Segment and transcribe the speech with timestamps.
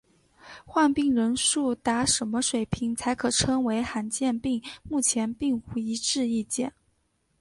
[0.65, 6.73] 患病人数达什么水平才可称为罕见病目前并无一致意见。